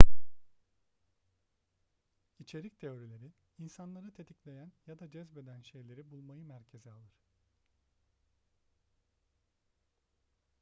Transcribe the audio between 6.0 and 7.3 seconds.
bulmayı merkeze alır